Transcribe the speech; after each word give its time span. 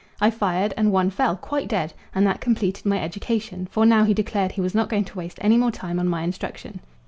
I 0.19 0.31
fired, 0.31 0.73
and 0.77 0.91
one 0.91 1.11
fell, 1.11 1.37
quite 1.37 1.67
dead, 1.67 1.93
and 2.15 2.25
that 2.25 2.41
completed 2.41 2.87
my 2.87 2.97
education, 2.99 3.67
for 3.69 3.85
now 3.85 4.03
he 4.03 4.15
declared 4.15 4.53
he 4.53 4.59
was 4.61 4.73
not 4.73 4.89
going 4.89 5.05
to 5.05 5.17
waste 5.19 5.37
any 5.41 5.57
more 5.57 5.69
time 5.69 5.99
on 5.99 6.07
my 6.07 6.23
instruction. 6.23 6.79